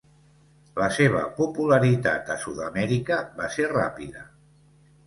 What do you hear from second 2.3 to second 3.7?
a Sud-amèrica va